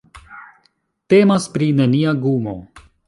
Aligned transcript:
Temas 1.13 1.45
pri 1.57 1.67
nenia 1.81 2.15
gumo. 2.25 2.57